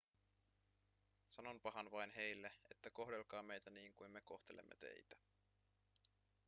sanonpahan 1.29 1.91
vain 1.91 2.11
heille 2.15 2.51
että 2.71 2.89
kohdelkaa 2.89 3.43
meitä 3.43 3.69
niin 3.69 3.93
kuin 3.95 4.11
me 4.11 4.21
kohtelemme 4.21 4.75
teitä 4.75 5.15